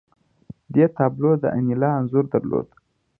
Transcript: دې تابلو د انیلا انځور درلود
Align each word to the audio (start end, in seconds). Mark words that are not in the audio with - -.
دې 0.73 0.85
تابلو 0.97 1.31
د 1.41 1.43
انیلا 1.57 1.89
انځور 1.99 2.25
درلود 2.33 2.67